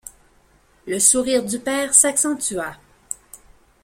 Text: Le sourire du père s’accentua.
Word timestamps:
Le 0.87 0.97
sourire 0.99 1.43
du 1.45 1.59
père 1.59 1.93
s’accentua. 1.93 2.75